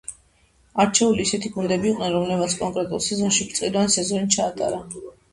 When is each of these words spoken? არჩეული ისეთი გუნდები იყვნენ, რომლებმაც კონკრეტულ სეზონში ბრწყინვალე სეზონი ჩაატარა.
არჩეული 0.83 1.25
ისეთი 1.27 1.49
გუნდები 1.57 1.85
იყვნენ, 1.91 2.09
რომლებმაც 2.15 2.55
კონკრეტულ 2.61 3.03
სეზონში 3.09 3.45
ბრწყინვალე 3.51 3.93
სეზონი 3.97 4.33
ჩაატარა. 4.37 4.81